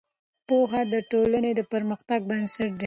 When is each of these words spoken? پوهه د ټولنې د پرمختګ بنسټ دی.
پوهه 0.47 0.81
د 0.93 0.95
ټولنې 1.11 1.51
د 1.55 1.61
پرمختګ 1.71 2.19
بنسټ 2.29 2.69
دی. 2.77 2.79